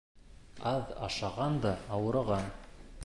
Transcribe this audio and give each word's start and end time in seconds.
Аҙ 0.71 0.95
ашаған 1.09 1.61
да 1.67 1.75
ауырыған 1.99 2.51